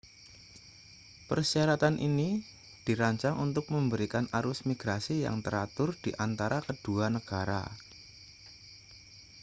persyaratan 1.29 1.95
ini 2.07 2.29
dirancang 2.89 3.35
untuk 3.45 3.65
memberikan 3.75 4.25
arus 4.37 4.59
migrasi 4.69 5.15
yang 5.29 5.37
teratur 5.45 5.89
di 6.03 6.09
antara 6.25 6.59
kedua 6.67 7.05
negara 7.17 7.61